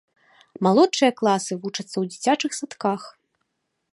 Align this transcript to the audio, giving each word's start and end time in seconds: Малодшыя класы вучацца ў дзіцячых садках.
Малодшыя 0.67 1.11
класы 1.19 1.53
вучацца 1.65 1.91
ў 1.99 2.03
дзіцячых 2.15 2.51
садках. 2.61 3.01